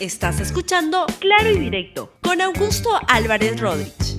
Estás 0.00 0.38
escuchando 0.38 1.06
Claro 1.18 1.50
y 1.50 1.58
Directo 1.58 2.12
con 2.22 2.40
Augusto 2.40 2.88
Álvarez 3.08 3.58
Rodríguez. 3.58 4.18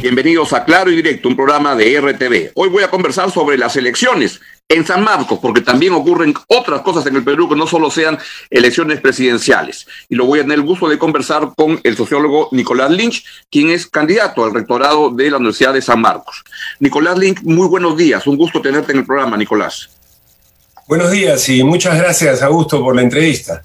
Bienvenidos 0.00 0.54
a 0.54 0.64
Claro 0.64 0.90
y 0.90 0.96
Directo, 0.96 1.28
un 1.28 1.36
programa 1.36 1.76
de 1.76 2.00
RTV. 2.00 2.52
Hoy 2.54 2.70
voy 2.70 2.82
a 2.82 2.88
conversar 2.88 3.30
sobre 3.30 3.58
las 3.58 3.76
elecciones 3.76 4.40
en 4.70 4.86
San 4.86 5.04
Marcos, 5.04 5.40
porque 5.42 5.60
también 5.60 5.92
ocurren 5.92 6.32
otras 6.46 6.80
cosas 6.80 7.04
en 7.04 7.16
el 7.16 7.22
Perú 7.22 7.50
que 7.50 7.54
no 7.54 7.66
solo 7.66 7.90
sean 7.90 8.18
elecciones 8.48 9.02
presidenciales. 9.02 9.86
Y 10.08 10.14
lo 10.14 10.24
voy 10.24 10.38
a 10.38 10.42
tener 10.42 10.60
el 10.60 10.64
gusto 10.64 10.88
de 10.88 10.98
conversar 10.98 11.50
con 11.54 11.78
el 11.84 11.94
sociólogo 11.94 12.48
Nicolás 12.52 12.90
Lynch, 12.90 13.26
quien 13.50 13.68
es 13.68 13.86
candidato 13.86 14.42
al 14.42 14.54
rectorado 14.54 15.10
de 15.10 15.30
la 15.30 15.36
Universidad 15.36 15.74
de 15.74 15.82
San 15.82 16.00
Marcos. 16.00 16.42
Nicolás 16.80 17.18
Lynch, 17.18 17.42
muy 17.42 17.68
buenos 17.68 17.94
días. 17.94 18.26
Un 18.26 18.38
gusto 18.38 18.62
tenerte 18.62 18.92
en 18.92 19.00
el 19.00 19.04
programa, 19.04 19.36
Nicolás. 19.36 19.90
Buenos 20.88 21.10
días 21.10 21.46
y 21.50 21.62
muchas 21.62 21.98
gracias, 21.98 22.40
Augusto, 22.40 22.82
por 22.82 22.96
la 22.96 23.02
entrevista. 23.02 23.62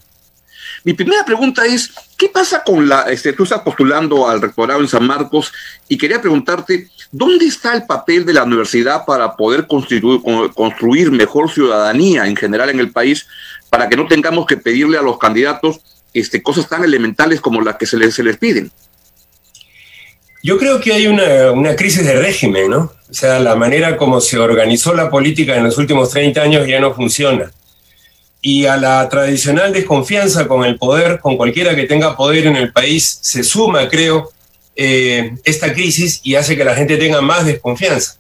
Mi 0.88 0.94
primera 0.94 1.26
pregunta 1.26 1.66
es, 1.66 1.92
¿qué 2.18 2.30
pasa 2.30 2.64
con 2.64 2.88
la, 2.88 3.02
este, 3.12 3.34
tú 3.34 3.44
estás 3.44 3.60
postulando 3.60 4.30
al 4.30 4.42
rectorado 4.42 4.80
en 4.80 4.88
San 4.88 5.06
Marcos 5.06 5.52
y 5.90 5.98
quería 5.98 6.22
preguntarte, 6.22 6.88
¿dónde 7.12 7.44
está 7.46 7.74
el 7.74 7.86
papel 7.86 8.26
de 8.26 8.32
la 8.32 8.44
universidad 8.44 9.04
para 9.04 9.36
poder 9.36 9.68
construir, 9.68 10.02
construir 10.56 11.12
mejor 11.12 11.52
ciudadanía 11.52 12.26
en 12.26 12.38
general 12.38 12.70
en 12.70 12.80
el 12.80 12.94
país 12.94 13.28
para 13.70 13.90
que 13.90 13.98
no 13.98 14.08
tengamos 14.08 14.46
que 14.46 14.56
pedirle 14.56 14.98
a 14.98 15.02
los 15.02 15.18
candidatos 15.18 15.82
este, 16.14 16.42
cosas 16.42 16.70
tan 16.70 16.86
elementales 16.86 17.42
como 17.42 17.60
las 17.60 17.76
que 17.76 17.86
se 17.86 17.98
les, 17.98 18.38
piden? 18.38 18.72
Yo 20.42 20.58
creo 20.58 20.80
que 20.80 20.94
hay 20.94 21.08
una, 21.08 21.52
una, 21.52 21.76
crisis 21.76 22.06
de 22.06 22.14
régimen, 22.14 22.70
¿no? 22.70 22.94
O 23.10 23.14
sea, 23.14 23.42
la 23.42 23.58
manera 23.58 23.98
como 23.98 24.22
se 24.22 24.40
organizó 24.40 24.94
la 24.94 25.10
política 25.10 25.58
en 25.58 25.66
los 25.66 25.78
últimos 25.78 26.12
30 26.12 26.42
años 26.42 26.66
ya 26.66 26.80
no 26.80 26.94
funciona 26.94 27.52
y 28.42 28.66
a 28.66 28.78
la 28.78 29.08
tradicional 29.10 29.74
desconfianza 29.74 30.48
con 30.48 30.64
el 30.64 30.78
poder, 30.78 31.20
con 31.20 31.38
cualquiera 31.38 31.76
que 31.76 31.84
tenga 31.86 32.16
poder 32.16 32.48
en 32.48 32.56
el 32.56 32.72
país, 32.72 33.20
se 33.22 33.44
suma, 33.44 33.90
creo, 33.90 34.32
eh, 34.76 35.36
esta 35.44 35.74
crisis 35.74 36.22
y 36.24 36.36
hace 36.36 36.56
que 36.56 36.64
la 36.64 36.76
gente 36.76 36.98
tenga 36.98 37.20
más 37.22 37.46
desconfianza. 37.46 38.18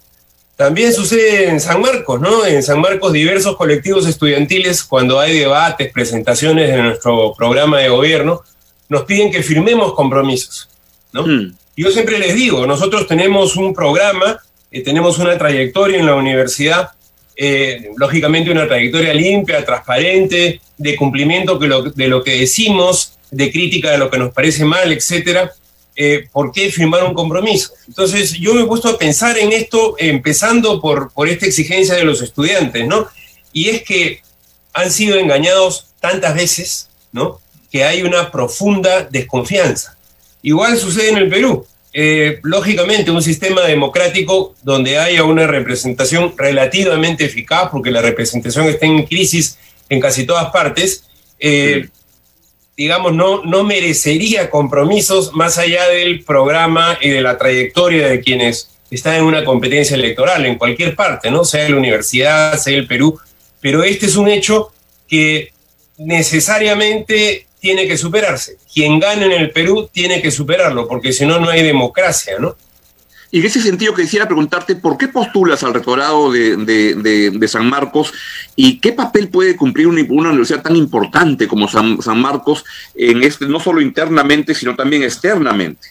También 0.56 0.92
sucede 0.92 1.50
en 1.50 1.60
San 1.60 1.82
Marcos, 1.82 2.20
¿no? 2.20 2.44
En 2.44 2.64
San 2.64 2.82
Marcos 2.82 3.14
diversos 3.14 3.56
colectivos 3.56 4.08
estudiantiles, 4.08 4.84
cuando 4.84 5.20
hay 5.20 5.38
debates, 5.38 5.92
presentaciones 5.94 6.72
de 6.72 6.82
nuestro 6.82 7.36
programa 7.36 7.78
de 7.78 7.90
gobierno, 7.90 8.42
nos 8.90 9.04
piden 9.04 9.32
que 9.32 9.44
firmemos 9.44 9.94
compromisos, 9.94 10.68
¿no? 11.14 11.28
Hmm. 11.28 11.56
Yo 11.76 11.92
siempre 11.92 12.18
les 12.18 12.34
digo, 12.34 12.66
nosotros 12.66 13.06
tenemos 13.06 13.56
un 13.56 13.76
programa, 13.76 14.42
eh, 14.72 14.82
tenemos 14.82 15.20
una 15.20 15.38
trayectoria 15.38 16.00
en 16.00 16.08
la 16.08 16.16
universidad 16.16 16.90
eh, 17.38 17.92
lógicamente 17.96 18.50
una 18.50 18.68
trayectoria 18.68 19.14
limpia, 19.14 19.64
transparente, 19.64 20.60
de 20.78 20.96
cumplimiento 20.96 21.58
de 21.58 22.08
lo, 22.08 22.24
que 22.24 22.40
decimos, 22.40 23.18
de 23.30 23.52
crítica 23.52 23.92
de 23.92 24.00
lo 24.00 24.10
que 24.10 24.18
nos 24.18 24.34
parece 24.34 24.66
mal, 24.66 24.92
etcétera. 24.92 25.52
Eh, 25.96 26.28
¿Por 26.32 26.52
qué 26.52 26.72
firmar 26.72 27.04
un 27.04 27.14
compromiso? 27.14 27.74
Entonces, 27.88 28.34
yo 28.34 28.54
me 28.54 28.62
he 28.62 28.66
puesto 28.66 28.90
a 28.90 28.98
pensar 28.98 29.38
en 29.38 29.52
esto, 29.54 29.96
empezando 29.98 30.82
por, 30.82 31.12
por 31.12 31.28
esta 31.30 31.46
exigencia 31.46 31.96
de 31.96 32.04
los 32.04 32.22
estudiantes, 32.22 32.88
¿no? 32.88 33.08
Y 33.54 33.70
es 33.70 33.84
que 33.84 34.22
han 34.74 34.92
sido 34.92 35.18
engañados 35.18 35.88
tantas 36.00 36.36
veces, 36.36 36.90
¿no? 37.12 37.40
Que 37.72 37.84
hay 37.84 38.04
una 38.04 38.32
profunda 38.32 39.04
desconfianza. 39.04 39.98
Igual 40.42 40.78
sucede 40.78 41.10
en 41.10 41.18
el 41.18 41.30
Perú. 41.30 41.66
Eh, 42.00 42.42
lógicamente, 42.44 43.10
un 43.10 43.24
sistema 43.24 43.64
democrático 43.64 44.54
donde 44.62 45.00
haya 45.00 45.24
una 45.24 45.48
representación 45.48 46.36
relativamente 46.38 47.26
eficaz, 47.26 47.70
porque 47.72 47.90
la 47.90 48.04
representación 48.04 48.68
está 48.68 48.86
en 48.86 49.04
crisis 49.08 49.58
en 49.90 50.00
casi 50.00 50.24
todas 50.24 50.52
partes, 50.52 51.06
eh, 51.40 51.90
digamos, 52.78 53.14
no, 53.16 53.44
no 53.44 53.64
merecería 53.64 54.52
compromisos 54.52 55.34
más 55.34 55.58
allá 55.58 55.88
del 55.88 56.24
programa 56.24 57.00
y 57.02 57.10
de 57.10 57.22
la 57.24 57.36
trayectoria 57.40 58.08
de 58.08 58.22
quienes 58.22 58.70
están 58.92 59.16
en 59.16 59.24
una 59.24 59.44
competencia 59.44 59.96
electoral 59.96 60.46
en 60.46 60.60
cualquier 60.60 60.96
parte, 60.96 61.32
¿no? 61.32 61.46
Sea 61.46 61.68
la 61.68 61.78
universidad, 61.78 62.60
sea 62.60 62.78
el 62.78 62.86
Perú, 62.86 63.20
pero 63.60 63.84
este 63.84 64.06
es 64.06 64.18
un 64.18 64.28
hecho 64.28 64.72
que 65.08 65.52
necesariamente 65.98 67.47
tiene 67.68 67.86
que 67.86 67.98
superarse. 67.98 68.56
Quien 68.74 68.98
gane 68.98 69.26
en 69.26 69.34
el 69.34 69.52
Perú 69.52 69.90
tiene 69.92 70.22
que 70.22 70.32
superarlo, 70.32 70.88
porque 70.88 71.12
si 71.12 71.26
no, 71.26 71.38
no 71.38 71.50
hay 71.50 71.64
democracia, 71.64 72.36
¿no? 72.40 72.56
Y 73.30 73.42
en 73.42 73.46
ese 73.46 73.60
sentido 73.60 73.94
quisiera 73.94 74.26
preguntarte, 74.26 74.78
¿por 74.78 74.98
qué 74.98 75.10
postulas 75.10 75.64
al 75.64 75.74
rectorado 75.74 76.32
de, 76.32 77.50
San 77.50 77.70
Marcos 77.70 78.14
y 78.56 78.80
qué 78.80 78.94
papel 78.94 79.28
puede 79.28 79.58
cumplir 79.58 79.88
una, 79.88 80.00
universidad 80.30 80.62
tan 80.62 80.78
importante 80.78 81.46
como 81.46 81.68
San, 81.68 81.98
Marcos, 82.22 82.64
en 82.96 83.22
este, 83.22 83.48
no 83.48 83.60
solo 83.60 83.82
internamente, 83.82 84.56
sino 84.56 84.74
también 84.74 85.04
externamente? 85.04 85.90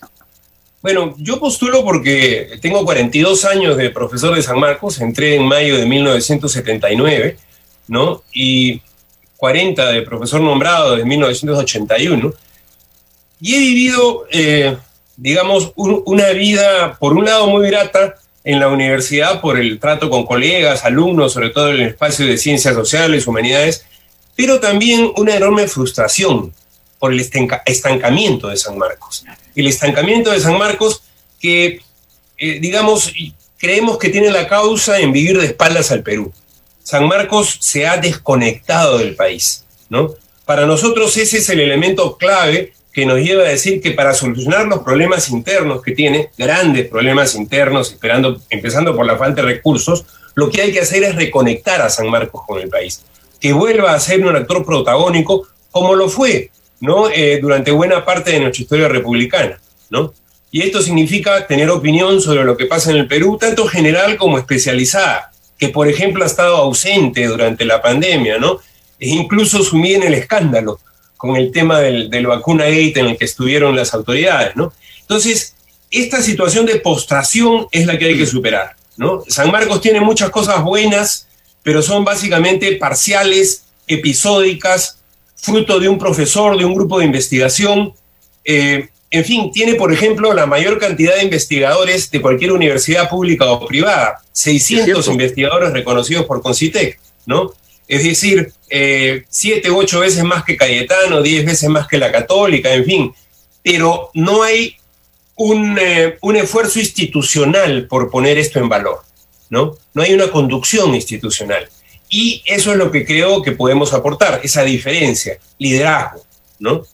Bueno, 0.80 1.14
yo 1.18 1.38
postulo 1.38 1.84
porque 1.84 2.58
tengo 2.62 2.86
42 2.86 3.44
años 3.44 3.76
de 3.76 3.90
profesor 3.90 4.34
de 4.34 4.40
San 4.40 4.58
Marcos, 4.58 4.98
entré 5.02 5.34
en 5.34 5.44
mayo 5.44 5.76
de 5.76 5.84
1979, 5.84 7.36
¿no? 7.88 8.22
Y 8.32 8.80
40 9.36 9.92
de 9.92 10.02
profesor 10.02 10.40
nombrado 10.40 10.92
desde 10.92 11.06
1981, 11.06 12.32
y 13.40 13.54
he 13.54 13.58
vivido, 13.58 14.26
eh, 14.30 14.76
digamos, 15.16 15.72
una 15.76 16.30
vida, 16.30 16.96
por 16.98 17.12
un 17.12 17.24
lado, 17.24 17.46
muy 17.46 17.66
grata 17.68 18.14
en 18.44 18.60
la 18.60 18.68
universidad 18.68 19.40
por 19.40 19.58
el 19.58 19.78
trato 19.78 20.08
con 20.08 20.24
colegas, 20.24 20.84
alumnos, 20.84 21.32
sobre 21.32 21.50
todo 21.50 21.70
en 21.70 21.76
el 21.76 21.88
espacio 21.88 22.26
de 22.26 22.38
ciencias 22.38 22.74
sociales, 22.74 23.26
humanidades, 23.26 23.84
pero 24.36 24.60
también 24.60 25.10
una 25.16 25.34
enorme 25.34 25.66
frustración 25.66 26.54
por 26.98 27.12
el 27.12 27.20
estancamiento 27.20 28.48
de 28.48 28.56
San 28.56 28.78
Marcos. 28.78 29.24
El 29.54 29.66
estancamiento 29.66 30.30
de 30.30 30.40
San 30.40 30.56
Marcos 30.56 31.02
que, 31.40 31.80
eh, 32.38 32.58
digamos, 32.60 33.12
creemos 33.58 33.98
que 33.98 34.10
tiene 34.10 34.30
la 34.30 34.46
causa 34.46 34.98
en 34.98 35.12
vivir 35.12 35.38
de 35.38 35.46
espaldas 35.46 35.90
al 35.90 36.02
Perú. 36.02 36.32
San 36.86 37.08
Marcos 37.08 37.56
se 37.58 37.84
ha 37.84 37.96
desconectado 37.96 38.98
del 38.98 39.16
país, 39.16 39.64
¿no? 39.88 40.14
Para 40.44 40.66
nosotros 40.66 41.16
ese 41.16 41.38
es 41.38 41.50
el 41.50 41.58
elemento 41.58 42.16
clave 42.16 42.74
que 42.92 43.04
nos 43.04 43.18
lleva 43.18 43.42
a 43.42 43.48
decir 43.48 43.80
que 43.80 43.90
para 43.90 44.14
solucionar 44.14 44.68
los 44.68 44.84
problemas 44.84 45.28
internos 45.30 45.82
que 45.82 45.96
tiene, 45.96 46.30
grandes 46.38 46.86
problemas 46.86 47.34
internos, 47.34 47.90
esperando, 47.90 48.40
empezando 48.50 48.94
por 48.94 49.04
la 49.04 49.18
falta 49.18 49.42
de 49.42 49.48
recursos, 49.48 50.06
lo 50.36 50.48
que 50.48 50.62
hay 50.62 50.70
que 50.70 50.78
hacer 50.78 51.02
es 51.02 51.16
reconectar 51.16 51.82
a 51.82 51.90
San 51.90 52.08
Marcos 52.08 52.42
con 52.46 52.60
el 52.60 52.68
país, 52.68 53.02
que 53.40 53.52
vuelva 53.52 53.92
a 53.92 53.98
ser 53.98 54.24
un 54.24 54.36
actor 54.36 54.64
protagónico 54.64 55.48
como 55.72 55.96
lo 55.96 56.08
fue 56.08 56.52
¿no? 56.78 57.10
Eh, 57.10 57.40
durante 57.42 57.72
buena 57.72 58.04
parte 58.04 58.30
de 58.30 58.38
nuestra 58.38 58.62
historia 58.62 58.86
republicana. 58.86 59.58
¿no? 59.90 60.14
Y 60.52 60.62
esto 60.62 60.80
significa 60.80 61.48
tener 61.48 61.68
opinión 61.68 62.20
sobre 62.20 62.44
lo 62.44 62.56
que 62.56 62.66
pasa 62.66 62.92
en 62.92 62.98
el 62.98 63.08
Perú, 63.08 63.38
tanto 63.40 63.66
general 63.66 64.16
como 64.16 64.38
especializada 64.38 65.32
que 65.58 65.68
por 65.68 65.88
ejemplo 65.88 66.24
ha 66.24 66.26
estado 66.26 66.56
ausente 66.56 67.26
durante 67.26 67.64
la 67.64 67.80
pandemia, 67.80 68.38
¿no? 68.38 68.60
E 68.98 69.08
incluso 69.08 69.62
sumida 69.62 69.98
en 69.98 70.02
el 70.04 70.14
escándalo 70.14 70.80
con 71.16 71.36
el 71.36 71.50
tema 71.50 71.80
del, 71.80 72.10
del 72.10 72.26
vacuna 72.26 72.64
gate 72.64 73.00
en 73.00 73.06
el 73.06 73.18
que 73.18 73.24
estuvieron 73.24 73.74
las 73.74 73.94
autoridades, 73.94 74.54
¿no? 74.56 74.72
Entonces, 75.00 75.54
esta 75.90 76.20
situación 76.20 76.66
de 76.66 76.76
postración 76.76 77.68
es 77.70 77.86
la 77.86 77.98
que 77.98 78.06
hay 78.06 78.18
que 78.18 78.26
superar, 78.26 78.76
¿no? 78.96 79.22
San 79.28 79.50
Marcos 79.50 79.80
tiene 79.80 80.00
muchas 80.00 80.30
cosas 80.30 80.62
buenas, 80.62 81.28
pero 81.62 81.82
son 81.82 82.04
básicamente 82.04 82.76
parciales, 82.76 83.64
episódicas, 83.86 84.98
fruto 85.36 85.78
de 85.78 85.88
un 85.88 85.98
profesor, 85.98 86.58
de 86.58 86.64
un 86.64 86.74
grupo 86.74 86.98
de 86.98 87.04
investigación, 87.04 87.94
eh, 88.44 88.88
en 89.10 89.24
fin, 89.24 89.50
tiene, 89.52 89.74
por 89.74 89.92
ejemplo, 89.92 90.32
la 90.32 90.46
mayor 90.46 90.78
cantidad 90.78 91.14
de 91.14 91.22
investigadores 91.22 92.10
de 92.10 92.20
cualquier 92.20 92.52
universidad 92.52 93.08
pública 93.08 93.46
o 93.50 93.66
privada, 93.66 94.20
600 94.32 95.06
investigadores 95.08 95.72
reconocidos 95.72 96.26
por 96.26 96.42
Concitec, 96.42 96.98
¿no? 97.24 97.52
Es 97.88 98.02
decir, 98.02 98.52
eh, 98.68 99.24
siete 99.28 99.70
u 99.70 99.78
ocho 99.78 100.00
veces 100.00 100.24
más 100.24 100.44
que 100.44 100.56
Cayetano, 100.56 101.22
diez 101.22 101.44
veces 101.44 101.68
más 101.68 101.86
que 101.86 101.98
la 101.98 102.10
Católica, 102.10 102.74
en 102.74 102.84
fin. 102.84 103.14
Pero 103.62 104.10
no 104.14 104.42
hay 104.42 104.76
un, 105.36 105.78
eh, 105.80 106.18
un 106.20 106.36
esfuerzo 106.36 106.80
institucional 106.80 107.86
por 107.86 108.10
poner 108.10 108.38
esto 108.38 108.58
en 108.58 108.68
valor, 108.68 109.02
¿no? 109.50 109.76
No 109.94 110.02
hay 110.02 110.14
una 110.14 110.30
conducción 110.30 110.94
institucional. 110.94 111.68
Y 112.08 112.42
eso 112.44 112.72
es 112.72 112.76
lo 112.76 112.90
que 112.90 113.04
creo 113.04 113.42
que 113.42 113.52
podemos 113.52 113.92
aportar, 113.92 114.40
esa 114.42 114.62
diferencia, 114.62 115.38
liderazgo, 115.58 116.24
¿no? 116.58 116.84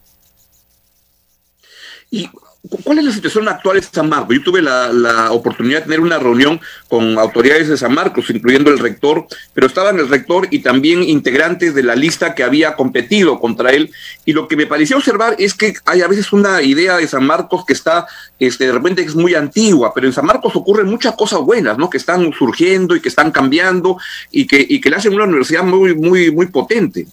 ¿Y 2.13 2.29
cuál 2.85 2.99
es 2.99 3.05
la 3.07 3.11
situación 3.11 3.49
actual 3.49 3.81
de 3.81 3.87
San 3.91 4.11
Marcos? 4.11 4.37
Yo 4.37 4.43
tuve 4.43 4.61
la, 4.61 5.33
oportunidad 5.33 5.79
de 5.79 5.85
tener 5.85 6.01
una 6.01 6.19
reunión 6.19 6.61
con 6.87 7.19
autoridades 7.19 7.71
de 7.71 7.79
San 7.79 7.95
Marcos, 7.95 8.29
incluyendo 8.29 8.71
el 8.71 8.79
rector, 8.79 9.27
pero 9.55 9.67
estaban 9.67 9.99
el 9.99 10.11
rector 10.11 10.47
y 10.51 10.59
también 10.59 11.03
integrantes 11.03 11.75
de 11.75 11.83
la 11.83 11.97
lista 11.97 12.35
que 12.35 12.43
había 12.43 12.77
competido 12.77 13.41
contra 13.41 13.71
él. 13.71 13.91
Y 14.27 14.35
lo 14.35 14.47
que 14.47 14.57
me 14.57 14.67
pareció 14.67 14.99
observar 14.99 15.37
es 15.39 15.55
que 15.55 15.73
hay 15.87 16.03
a 16.03 16.07
veces 16.07 16.35
una 16.35 16.61
idea 16.61 16.99
de 16.99 17.09
San 17.09 17.27
Marcos 17.27 17.65
que 17.65 17.73
está, 17.73 18.07
este, 18.39 18.67
de 18.67 18.73
repente 18.73 19.01
es 19.01 19.15
muy 19.15 19.35
antigua, 19.35 19.93
pero 19.95 20.07
en 20.07 20.13
San 20.13 20.27
Marcos 20.27 20.55
ocurren 20.55 20.87
muchas 20.87 21.15
cosas 21.17 21.41
buenas, 21.41 21.79
¿no? 21.79 21.89
Que 21.89 21.97
están 21.97 22.31
surgiendo 22.35 22.95
y 22.95 23.01
que 23.01 23.09
están 23.09 23.31
cambiando 23.31 23.97
y 24.31 24.47
que, 24.47 24.67
y 24.69 24.83
que 24.83 24.91
le 24.91 24.97
hacen 24.97 25.15
una 25.15 25.25
universidad 25.25 25.65
muy, 25.65 25.95
muy, 25.95 26.31
muy 26.31 26.45
potente. 26.49 27.07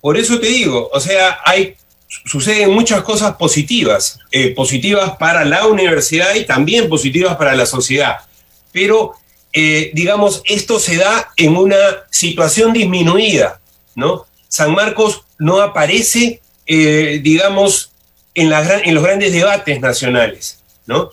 Por 0.00 0.16
eso 0.16 0.40
te 0.40 0.48
digo, 0.48 0.90
o 0.92 0.98
sea, 0.98 1.38
hay 1.44 1.76
suceden 2.08 2.70
muchas 2.70 3.02
cosas 3.02 3.36
positivas, 3.36 4.18
eh, 4.30 4.54
positivas 4.54 5.16
para 5.18 5.44
la 5.44 5.66
universidad 5.66 6.34
y 6.34 6.44
también 6.46 6.88
positivas 6.88 7.36
para 7.36 7.54
la 7.54 7.66
sociedad. 7.66 8.16
Pero, 8.72 9.12
eh, 9.52 9.90
digamos, 9.94 10.42
esto 10.46 10.78
se 10.78 10.96
da 10.96 11.30
en 11.36 11.56
una 11.56 11.76
situación 12.10 12.72
disminuida, 12.72 13.60
¿no? 13.94 14.26
San 14.48 14.72
Marcos 14.72 15.22
no 15.38 15.60
aparece, 15.60 16.40
eh, 16.66 17.20
digamos, 17.22 17.92
en, 18.34 18.50
los 18.50 19.02
grandes 19.02 19.32
debates 19.32 19.80
nacionales, 19.80 20.60
¿no? 20.86 21.10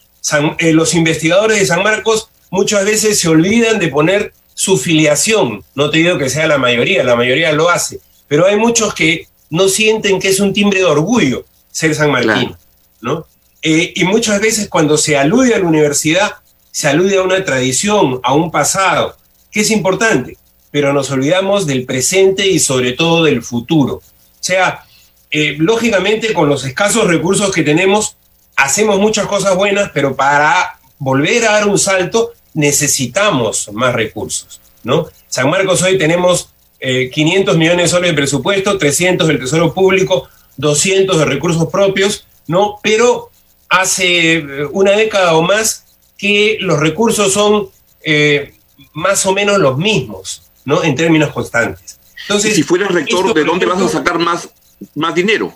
los 0.59 0.95
investigadores 0.95 1.59
de 1.59 1.65
San 1.67 1.83
Marcos 1.83 2.29
muchas 2.49 2.83
veces 2.83 3.19
se 3.19 3.29
olvidan 3.29 3.77
de 3.77 3.89
poner 3.89 4.33
su 4.55 4.77
filiación. 4.77 5.63
No 5.75 5.91
te 5.91 5.99
digo 5.99 6.17
que 6.17 6.29
sea 6.29 6.47
la 6.47 6.57
mayoría, 6.57 7.03
la 7.03 7.15
mayoría 7.15 7.51
lo 7.51 7.69
hace, 7.69 7.99
pero 8.27 8.47
hay 8.47 8.55
muchos 8.55 8.93
que 8.93 9.27
no 9.49 9.67
sienten 9.67 10.19
que 10.19 10.29
es 10.29 10.39
un 10.39 10.53
timbre 10.53 10.79
de 10.79 10.85
orgullo 10.85 11.45
ser 11.71 11.93
San 11.93 12.11
Martín, 12.11 12.55
¿no? 13.01 13.25
Eh, 13.61 13.93
y 13.95 14.03
muchas 14.05 14.39
veces 14.39 14.69
cuando 14.69 14.97
se 14.97 15.17
alude 15.17 15.55
a 15.55 15.59
la 15.59 15.65
universidad, 15.65 16.35
se 16.71 16.87
alude 16.87 17.17
a 17.17 17.23
una 17.23 17.43
tradición, 17.43 18.19
a 18.23 18.33
un 18.33 18.51
pasado, 18.51 19.17
que 19.51 19.61
es 19.61 19.71
importante, 19.71 20.37
pero 20.71 20.93
nos 20.93 21.09
olvidamos 21.11 21.65
del 21.65 21.85
presente 21.85 22.47
y 22.47 22.59
sobre 22.59 22.93
todo 22.93 23.23
del 23.23 23.41
futuro. 23.41 23.95
O 23.95 24.03
sea, 24.39 24.85
eh, 25.31 25.55
lógicamente 25.57 26.33
con 26.33 26.47
los 26.47 26.63
escasos 26.63 27.07
recursos 27.07 27.51
que 27.51 27.63
tenemos, 27.63 28.15
hacemos 28.55 28.99
muchas 28.99 29.27
cosas 29.27 29.55
buenas, 29.55 29.91
pero 29.93 30.15
para 30.15 30.79
volver 30.97 31.45
a 31.45 31.53
dar 31.53 31.67
un 31.67 31.79
salto 31.79 32.31
necesitamos 32.53 33.69
más 33.73 33.93
recursos, 33.93 34.61
¿no? 34.83 35.07
San 35.27 35.49
Marcos 35.49 35.81
hoy 35.81 35.97
tenemos 35.97 36.49
500 36.79 37.55
eh, 37.55 37.57
millones 37.57 37.85
de 37.85 37.87
soles 37.87 38.11
de 38.11 38.15
presupuesto, 38.15 38.77
300 38.77 39.27
del 39.27 39.39
Tesoro 39.39 39.73
Público, 39.73 40.27
200 40.57 41.17
de 41.17 41.25
recursos 41.25 41.67
propios, 41.67 42.27
¿no? 42.47 42.79
Pero 42.83 43.29
hace 43.69 44.37
eh, 44.37 44.65
una 44.71 44.91
década 44.91 45.35
o 45.35 45.41
más 45.41 45.85
que 46.17 46.57
los 46.61 46.79
recursos 46.79 47.33
son 47.33 47.69
eh, 48.03 48.53
más 48.93 49.25
o 49.25 49.33
menos 49.33 49.57
los 49.57 49.77
mismos, 49.77 50.43
¿no? 50.63 50.83
En 50.83 50.95
términos 50.95 51.31
constantes. 51.31 51.99
Entonces, 52.21 52.55
si 52.55 52.63
fueras 52.63 52.91
rector, 52.91 53.33
¿de 53.33 53.43
dónde 53.43 53.65
vas 53.65 53.81
a 53.81 53.89
sacar 53.89 54.17
más, 54.17 54.49
más 54.95 55.13
dinero? 55.13 55.55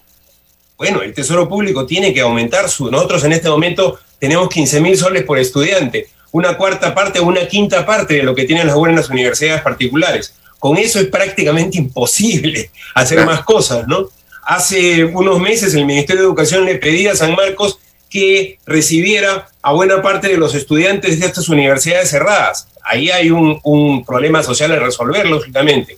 Bueno, 0.77 1.01
el 1.01 1.13
Tesoro 1.13 1.49
Público 1.49 1.85
tiene 1.85 2.13
que 2.13 2.21
aumentar 2.21 2.69
su... 2.69 2.89
Nosotros 2.89 3.23
en 3.23 3.33
este 3.33 3.49
momento 3.49 3.99
tenemos 4.19 4.49
15 4.49 4.79
mil 4.79 4.97
soles 4.97 5.23
por 5.23 5.39
estudiante, 5.39 6.09
una 6.31 6.55
cuarta 6.57 6.93
parte 6.93 7.19
o 7.19 7.25
una 7.25 7.47
quinta 7.47 7.85
parte 7.85 8.15
de 8.15 8.23
lo 8.23 8.35
que 8.35 8.45
tienen 8.45 8.67
las 8.67 8.75
buenas 8.75 9.09
universidades 9.09 9.61
particulares. 9.61 10.35
Con 10.59 10.77
eso 10.77 10.99
es 10.99 11.07
prácticamente 11.07 11.77
imposible 11.77 12.69
hacer 12.95 13.25
más 13.25 13.43
cosas, 13.43 13.87
¿no? 13.87 14.09
Hace 14.43 15.05
unos 15.05 15.39
meses 15.39 15.73
el 15.73 15.85
Ministerio 15.85 16.23
de 16.23 16.27
Educación 16.27 16.65
le 16.65 16.75
pedía 16.75 17.13
a 17.13 17.15
San 17.15 17.35
Marcos 17.35 17.79
que 18.09 18.57
recibiera 18.65 19.47
a 19.61 19.73
buena 19.73 20.01
parte 20.01 20.27
de 20.27 20.37
los 20.37 20.55
estudiantes 20.55 21.19
de 21.19 21.27
estas 21.27 21.49
universidades 21.49 22.09
cerradas. 22.09 22.67
Ahí 22.83 23.11
hay 23.11 23.29
un, 23.29 24.03
problema 24.05 24.41
social 24.41 24.71
a 24.71 24.79
resolver, 24.79 25.27
lógicamente. 25.27 25.97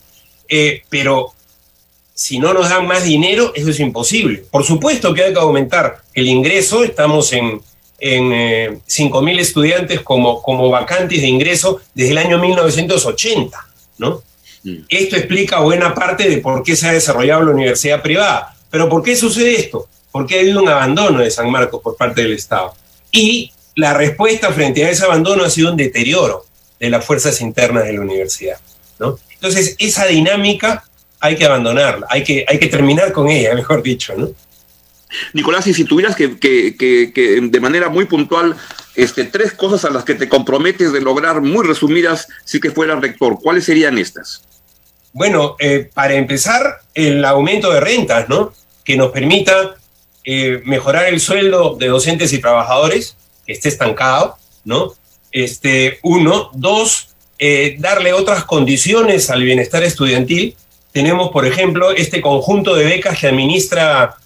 Eh, 0.50 0.84
pero 0.90 1.34
si 2.14 2.40
no 2.40 2.54
nos 2.54 2.70
dan 2.70 2.86
más 2.86 3.06
dinero, 3.06 3.54
eso 3.56 3.70
es 3.70 3.80
imposible. 3.80 4.44
Por 4.52 4.66
supuesto 4.66 5.14
que 5.14 5.24
hay 5.24 5.34
que 5.34 5.40
aumentar 5.40 6.02
el 6.14 6.28
ingreso, 6.28 6.84
estamos 6.84 7.32
en, 7.32 7.62
en 8.00 8.34
eh, 8.34 8.80
5.000 8.88 9.40
estudiantes 9.40 10.02
como, 10.02 10.42
como 10.42 10.70
vacantes 10.70 11.22
de 11.22 11.28
ingreso 11.28 11.80
desde 11.94 12.12
el 12.12 12.18
año 12.18 12.38
1980, 12.38 13.58
¿no? 14.00 14.22
Mm. 14.64 14.76
Esto 14.90 15.16
explica 15.16 15.60
buena 15.60 15.94
parte 15.94 16.30
de 16.30 16.38
por 16.38 16.64
qué 16.64 16.76
se 16.76 16.88
ha 16.88 16.94
desarrollado 16.94 17.44
la 17.44 17.52
universidad 17.52 18.02
privada. 18.02 18.56
Pero 18.70 18.88
¿por 18.90 19.04
qué 19.04 19.16
sucede 19.16 19.56
esto? 19.56 19.88
Porque 20.12 20.38
ha 20.38 20.42
habido 20.42 20.62
un 20.62 20.70
abandono 20.70 21.20
de 21.20 21.32
San 21.32 21.50
Marcos 21.50 21.82
por 21.82 21.96
parte 21.96 22.22
del 22.22 22.34
Estado. 22.34 22.74
Y 23.12 23.52
la 23.76 23.94
respuesta 23.94 24.52
frente 24.52 24.86
a 24.86 24.90
ese 24.90 25.06
abandono 25.06 25.44
ha 25.44 25.50
sido 25.50 25.72
un 25.72 25.78
deterioro 25.78 26.46
de 26.80 26.90
las 26.90 27.06
fuerzas 27.06 27.42
internas 27.42 27.86
de 27.86 27.94
la 27.94 28.02
universidad. 28.02 28.58
¿no? 29.00 29.18
Entonces, 29.34 29.76
esa 29.80 30.06
dinámica 30.06 30.84
hay 31.20 31.36
que 31.36 31.46
abandonarla, 31.46 32.08
hay 32.10 32.24
que, 32.24 32.46
hay 32.48 32.60
que 32.60 32.68
terminar 32.68 33.12
con 33.12 33.30
ella, 33.30 33.54
mejor 33.56 33.84
dicho. 33.84 34.14
¿no? 34.16 34.32
Nicolás, 35.34 35.68
y 35.68 35.74
si 35.74 35.86
tuvieras 35.86 36.16
que, 36.16 36.28
de 36.28 37.60
manera 37.60 37.90
muy 37.90 38.06
puntual 38.06 38.56
este, 38.96 39.26
tres 39.26 39.54
cosas 39.54 39.86
a 39.86 39.90
las 39.90 40.04
que 40.04 40.16
te 40.16 40.30
comprometes 40.30 40.92
de 40.92 41.02
lograr, 41.02 41.42
muy 41.42 41.66
resumidas, 41.66 42.28
si 42.46 42.60
que 42.60 42.72
fueras 42.72 43.02
rector, 43.02 43.38
¿cuáles 43.42 43.66
serían 43.66 43.98
estas? 43.98 44.44
Bueno, 45.14 45.56
eh, 45.60 45.90
para 45.94 46.14
empezar, 46.14 46.80
el 46.94 47.24
aumento 47.26 47.72
de 47.72 47.82
rentas, 47.82 48.30
¿no? 48.30 48.54
Que 48.84 48.96
nos 48.96 49.12
permita 49.12 49.76
eh, 50.24 50.62
mejorar 50.66 51.08
el 51.08 51.20
sueldo 51.20 51.76
de 51.76 51.88
docentes 51.88 52.32
y 52.34 52.40
trabajadores, 52.40 53.18
que 53.46 53.54
esté 53.54 53.70
estancado, 53.70 54.38
¿no? 54.64 54.94
Este, 55.32 56.00
uno. 56.04 56.50
Dos, 56.54 57.10
eh, 57.40 57.76
darle 57.80 58.14
otras 58.14 58.46
condiciones 58.46 59.30
al 59.30 59.44
bienestar 59.44 59.84
estudiantil. 59.84 60.56
Tenemos, 60.94 61.32
por 61.32 61.46
ejemplo, 61.46 61.92
este 61.92 62.22
conjunto 62.22 62.76
de 62.76 62.86
becas 62.86 63.20
que 63.20 63.28
administra 63.28 64.18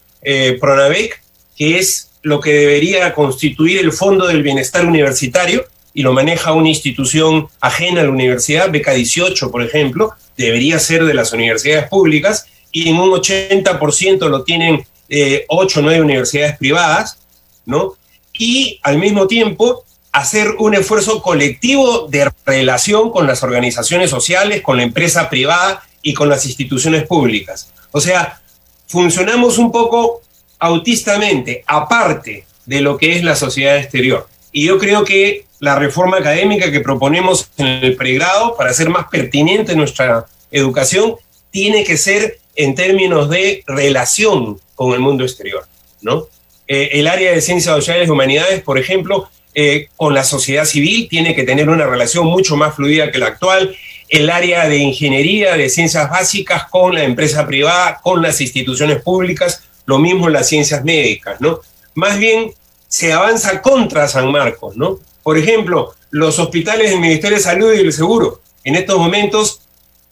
Pronavec, 0.59 1.21
que 1.55 1.77
es 1.77 2.09
lo 2.23 2.39
que 2.39 2.51
debería 2.51 3.13
constituir 3.13 3.77
el 3.77 3.91
Fondo 3.91 4.25
del 4.25 4.41
Bienestar 4.41 4.83
Universitario, 4.83 5.67
y 5.95 6.03
lo 6.03 6.11
maneja 6.11 6.51
una 6.51 6.67
institución 6.67 7.47
ajena 7.61 8.01
a 8.01 8.03
la 8.03 8.09
universidad, 8.11 8.69
Beca 8.69 8.91
18, 8.91 9.49
por 9.49 9.63
ejemplo, 9.63 10.11
debería 10.37 10.77
ser 10.77 11.05
de 11.05 11.13
las 11.13 11.31
universidades 11.31 11.87
públicas, 11.87 12.47
y 12.69 12.89
en 12.89 12.97
un 12.97 13.11
80% 13.11 14.27
lo 14.27 14.43
tienen 14.43 14.85
eh, 15.07 15.45
8 15.47 15.79
o 15.79 15.83
9 15.83 16.01
universidades 16.01 16.57
privadas, 16.57 17.17
¿no? 17.65 17.93
Y 18.33 18.81
al 18.83 18.97
mismo 18.97 19.25
tiempo 19.27 19.85
hacer 20.11 20.55
un 20.59 20.75
esfuerzo 20.75 21.21
colectivo 21.21 22.07
de 22.09 22.29
relación 22.45 23.09
con 23.09 23.25
las 23.25 23.41
organizaciones 23.41 24.09
sociales, 24.09 24.61
con 24.61 24.75
la 24.75 24.83
empresa 24.83 25.29
privada 25.29 25.81
y 26.01 26.13
con 26.13 26.27
las 26.27 26.45
instituciones 26.45 27.07
públicas. 27.07 27.71
O 27.91 28.01
sea, 28.01 28.41
funcionamos 28.87 29.57
un 29.57 29.71
poco 29.71 30.21
autistamente, 30.59 31.63
aparte 31.65 32.45
de 32.65 32.81
lo 32.81 32.97
que 32.97 33.15
es 33.15 33.23
la 33.23 33.37
sociedad 33.37 33.77
exterior. 33.77 34.27
Y 34.51 34.65
yo 34.65 34.77
creo 34.77 35.05
que 35.05 35.44
la 35.59 35.77
reforma 35.77 36.17
académica 36.17 36.71
que 36.71 36.81
proponemos 36.81 37.49
en 37.57 37.67
el 37.67 37.95
pregrado 37.95 38.55
para 38.55 38.71
hacer 38.71 38.89
más 38.89 39.07
pertinente 39.09 39.75
nuestra 39.75 40.25
educación 40.51 41.15
tiene 41.51 41.83
que 41.83 41.97
ser 41.97 42.39
en 42.55 42.75
términos 42.75 43.29
de 43.29 43.63
relación 43.67 44.59
con 44.75 44.93
el 44.93 44.99
mundo 44.99 45.23
exterior, 45.23 45.65
¿no? 46.01 46.27
Eh, 46.67 46.89
el 46.93 47.07
área 47.07 47.31
de 47.31 47.41
ciencias 47.41 47.75
sociales 47.75 48.07
y 48.07 48.11
humanidades, 48.11 48.61
por 48.61 48.77
ejemplo, 48.77 49.29
eh, 49.53 49.87
con 49.95 50.13
la 50.13 50.23
sociedad 50.23 50.65
civil 50.65 51.07
tiene 51.09 51.33
que 51.35 51.43
tener 51.43 51.69
una 51.69 51.85
relación 51.85 52.25
mucho 52.25 52.57
más 52.57 52.75
fluida 52.75 53.11
que 53.11 53.19
la 53.19 53.27
actual. 53.27 53.75
El 54.09 54.29
área 54.29 54.67
de 54.67 54.77
ingeniería, 54.77 55.55
de 55.55 55.69
ciencias 55.69 56.09
básicas 56.09 56.65
con 56.69 56.93
la 56.93 57.03
empresa 57.03 57.47
privada, 57.47 57.99
con 58.03 58.21
las 58.21 58.41
instituciones 58.41 59.01
públicas, 59.01 59.63
lo 59.85 59.99
mismo 59.99 60.27
en 60.27 60.33
las 60.33 60.49
ciencias 60.49 60.83
médicas, 60.83 61.39
¿no? 61.39 61.61
Más 61.93 62.17
bien 62.17 62.51
se 62.87 63.13
avanza 63.13 63.61
contra 63.61 64.07
San 64.07 64.31
Marcos, 64.31 64.75
¿no? 64.75 64.99
Por 65.25 65.39
ejemplo, 65.39 65.95
los 66.11 66.37
hospitales 66.37 66.91
del 66.91 66.99
Ministerio 66.99 67.37
de 67.37 67.43
Salud 67.43 67.73
y 67.73 67.77
del 67.77 67.91
Seguro, 67.91 68.41
en 68.63 68.75
estos 68.75 68.99
momentos 68.99 69.61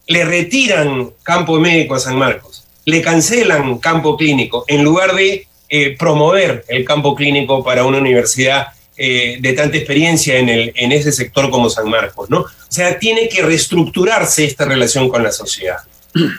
le 0.07 0.25
retiran 0.25 1.11
campo 1.21 1.59
médico 1.59 1.93
a 1.93 1.99
San 1.99 2.17
Marcos, 2.17 2.65
le 2.85 2.99
cancelan 2.99 3.77
campo 3.77 4.17
clínico, 4.17 4.65
en 4.67 4.83
lugar 4.83 5.13
de 5.13 5.45
eh, 5.69 5.95
promover 5.99 6.65
el 6.67 6.83
campo 6.83 7.13
clínico 7.13 7.63
para 7.63 7.85
una 7.85 7.99
universidad 7.99 8.69
eh, 8.97 9.37
de 9.39 9.53
tanta 9.53 9.77
experiencia 9.77 10.39
en, 10.39 10.49
el, 10.49 10.71
en 10.73 10.91
ese 10.91 11.11
sector 11.11 11.51
como 11.51 11.69
San 11.69 11.87
Marcos, 11.87 12.31
¿no? 12.31 12.39
O 12.39 12.47
sea, 12.67 12.97
tiene 12.97 13.29
que 13.29 13.43
reestructurarse 13.43 14.45
esta 14.45 14.65
relación 14.65 15.09
con 15.09 15.21
la 15.21 15.31
sociedad. 15.31 15.77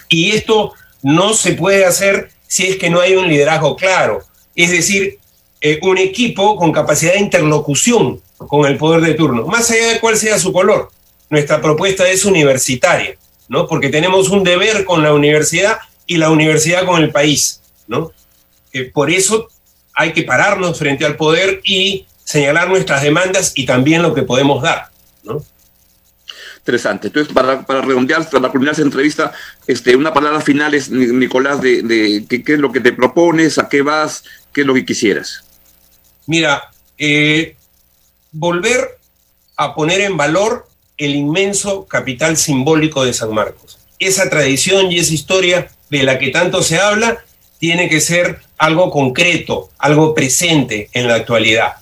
Y 0.09 0.33
esto 0.33 0.73
no 1.01 1.33
se 1.35 1.53
puede 1.53 1.85
hacer 1.85 2.31
si 2.49 2.67
es 2.67 2.77
que 2.77 2.91
no 2.91 3.01
hay 3.01 3.15
un 3.15 3.29
liderazgo 3.29 3.77
claro. 3.77 4.25
Es 4.57 4.73
decir, 4.73 5.21
eh, 5.61 5.79
un 5.83 5.97
equipo 5.97 6.57
con 6.57 6.73
capacidad 6.73 7.13
de 7.13 7.21
interlocución 7.21 8.21
con 8.39 8.67
el 8.67 8.77
poder 8.77 9.01
de 9.01 9.15
turno, 9.15 9.47
más 9.47 9.71
allá 9.71 9.93
de 9.93 10.01
cuál 10.01 10.17
sea 10.17 10.39
su 10.39 10.53
color. 10.53 10.91
Nuestra 11.31 11.61
propuesta 11.61 12.09
es 12.09 12.25
universitaria, 12.25 13.17
¿no? 13.49 13.67
Porque 13.67 13.89
tenemos 13.89 14.29
un 14.29 14.45
deber 14.45 14.85
con 14.85 15.03
la 15.03 15.13
universidad 15.13 15.79
y 16.07 16.17
la 16.17 16.31
universidad 16.31 16.85
con 16.85 17.03
el 17.03 17.11
país, 17.11 17.61
¿no? 17.87 18.13
Eh, 18.73 18.91
por 18.93 19.11
eso 19.11 19.49
hay 19.95 20.13
que 20.13 20.25
pararnos 20.25 20.79
frente 20.79 21.05
al 21.05 21.17
poder 21.17 21.61
y 21.65 22.07
señalar 22.25 22.69
nuestras 22.69 23.03
demandas 23.03 23.53
y 23.55 23.67
también 23.67 24.03
lo 24.03 24.15
que 24.15 24.23
podemos 24.23 24.63
dar, 24.63 24.89
¿no? 25.23 25.43
interesante. 26.65 27.09
Entonces, 27.09 27.33
para, 27.33 27.61
para 27.67 27.83
redondear, 27.83 28.29
para 28.31 28.49
culminar 28.49 28.73
esa 28.73 28.81
entrevista, 28.81 29.33
este, 29.67 29.95
una 29.97 30.15
palabra 30.15 30.41
final 30.41 30.73
es, 30.73 30.91
Nicolás, 30.91 31.61
de, 31.61 31.83
de 31.83 32.43
qué, 32.43 32.55
es 32.55 32.59
lo 32.59 32.73
que 32.73 32.81
te 32.81 32.95
propones, 32.95 33.59
a 33.59 33.69
qué 33.69 33.83
vas, 33.83 34.25
qué 34.51 34.63
es 34.63 34.67
lo 34.67 34.73
que 34.73 34.87
quisieras. 34.87 35.45
Mira, 36.27 36.71
eh, 36.97 37.57
volver 38.35 38.99
a 39.57 39.75
poner 39.75 40.01
en 40.01 40.17
valor 40.17 40.69
el 40.99 41.15
inmenso 41.15 41.87
capital 41.87 42.37
simbólico 42.37 43.05
de 43.05 43.15
San 43.15 43.33
Marcos. 43.33 43.79
Esa 43.99 44.29
tradición 44.29 44.93
y 44.93 44.99
esa 44.99 45.15
historia 45.15 45.71
de 45.89 46.03
la 46.03 46.19
que 46.19 46.31
tanto 46.31 46.63
se 46.63 46.79
habla 46.79 47.19
tiene 47.59 47.89
que 47.89 48.01
ser 48.01 48.41
algo 48.59 48.91
concreto, 48.91 49.71
algo 49.79 50.15
presente 50.15 50.91
en 50.93 51.07
la 51.07 51.15
actualidad, 51.15 51.77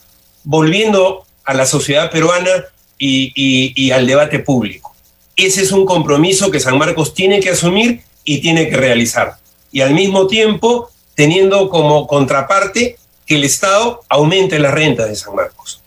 volviendo 0.44 1.24
a 1.44 1.54
la 1.54 1.66
sociedad 1.66 2.10
peruana 2.10 2.50
y, 2.98 3.90
al 3.90 4.06
debate 4.06 4.38
público. 4.38 4.94
Ese 5.34 5.62
es 5.62 5.72
un 5.72 5.86
compromiso 5.86 6.50
que 6.50 6.60
San 6.60 6.78
Marcos 6.78 7.14
tiene 7.14 7.40
que 7.40 7.50
asumir 7.50 8.02
y 8.24 8.40
tiene 8.40 8.68
que 8.68 8.76
realizar. 8.76 9.38
Y 9.72 9.80
al 9.80 9.94
mismo 9.94 10.26
tiempo 10.26 10.90
teniendo 11.14 11.68
como 11.68 12.06
contraparte 12.06 12.96
que 13.26 13.34
el 13.34 13.44
Estado 13.44 14.02
aumente 14.08 14.58
la 14.58 14.70
renta 14.70 15.06
de 15.06 15.16
San 15.16 15.34
Marcos, 15.34 15.81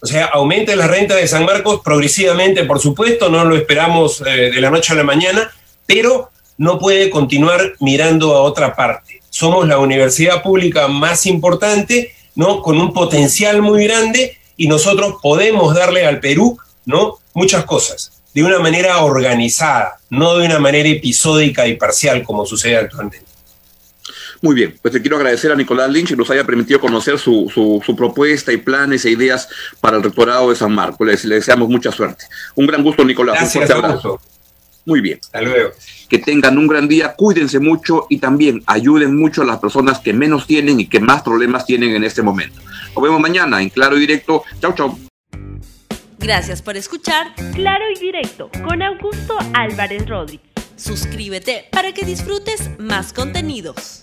O 0.00 0.06
sea, 0.06 0.26
aumente 0.26 0.76
la 0.76 0.86
renta 0.86 1.16
de 1.16 1.26
San 1.26 1.44
Marcos 1.44 1.80
progresivamente, 1.82 2.64
por 2.64 2.80
supuesto, 2.80 3.28
no 3.28 3.44
lo 3.44 3.56
esperamos 3.56 4.22
eh, 4.24 4.50
de 4.52 4.60
la 4.60 4.70
noche 4.70 4.92
a 4.92 4.96
la 4.96 5.02
mañana, 5.02 5.50
pero 5.86 6.30
no 6.56 6.78
puede 6.78 7.10
continuar 7.10 7.74
mirando 7.80 8.34
a 8.34 8.42
otra 8.42 8.76
parte. 8.76 9.20
Somos 9.30 9.66
la 9.66 9.78
universidad 9.78 10.42
pública 10.42 10.88
más 10.88 11.26
importante, 11.26 12.14
¿no? 12.34 12.62
Con 12.62 12.80
un 12.80 12.92
potencial 12.92 13.60
muy 13.62 13.84
grande 13.84 14.36
y 14.56 14.68
nosotros 14.68 15.14
podemos 15.22 15.74
darle 15.74 16.06
al 16.06 16.20
Perú, 16.20 16.58
¿no? 16.84 17.18
Muchas 17.34 17.64
cosas, 17.64 18.22
de 18.34 18.42
una 18.42 18.58
manera 18.58 18.98
organizada, 18.98 19.98
no 20.10 20.36
de 20.36 20.46
una 20.46 20.58
manera 20.58 20.88
episódica 20.88 21.66
y 21.66 21.76
parcial 21.76 22.22
como 22.24 22.46
sucede 22.46 22.76
actualmente. 22.76 23.27
Muy 24.40 24.54
bien, 24.54 24.78
pues 24.80 24.92
te 24.92 25.00
quiero 25.00 25.16
agradecer 25.16 25.50
a 25.50 25.56
Nicolás 25.56 25.90
Lynch 25.90 26.10
que 26.10 26.16
nos 26.16 26.30
haya 26.30 26.44
permitido 26.44 26.80
conocer 26.80 27.18
su, 27.18 27.50
su, 27.52 27.96
propuesta 27.96 28.52
y 28.52 28.58
planes 28.58 29.04
e 29.04 29.10
ideas 29.10 29.48
para 29.80 29.96
el 29.96 30.02
rectorado 30.02 30.50
de 30.50 30.56
San 30.56 30.72
Marcos. 30.72 31.06
Le, 31.06 31.34
deseamos 31.34 31.68
mucha 31.68 31.90
suerte. 31.90 32.24
Un 32.54 32.66
gran 32.66 32.82
gusto, 32.84 33.04
Nicolás. 33.04 33.36
Gracias, 33.36 33.70
un 33.70 33.84
abrazo. 33.84 34.20
Muy 34.84 35.00
bien. 35.00 35.18
Hasta 35.22 35.42
luego. 35.42 35.70
Que 36.08 36.18
tengan 36.18 36.56
un 36.56 36.68
gran 36.68 36.88
día, 36.88 37.14
cuídense 37.14 37.58
mucho 37.58 38.06
y 38.08 38.18
también 38.18 38.62
ayuden 38.66 39.16
mucho 39.16 39.42
a 39.42 39.44
las 39.44 39.58
personas 39.58 39.98
que 39.98 40.12
menos 40.12 40.46
tienen 40.46 40.80
y 40.80 40.86
que 40.86 41.00
más 41.00 41.22
problemas 41.22 41.66
tienen 41.66 41.94
en 41.94 42.04
este 42.04 42.22
momento. 42.22 42.60
Nos 42.94 43.02
vemos 43.02 43.20
mañana 43.20 43.60
en 43.60 43.68
Claro 43.70 43.96
y 43.96 44.00
Directo. 44.00 44.44
Chau, 44.60 44.72
chau. 44.74 44.98
Gracias 46.18 46.62
por 46.62 46.76
escuchar 46.76 47.34
Claro 47.54 47.84
y 47.94 47.98
Directo 47.98 48.50
con 48.66 48.82
Augusto 48.82 49.36
Álvarez 49.52 50.08
Rodríguez. 50.08 50.48
Suscríbete 50.76 51.66
para 51.70 51.92
que 51.92 52.04
disfrutes 52.04 52.70
más 52.78 53.12
contenidos. 53.12 54.02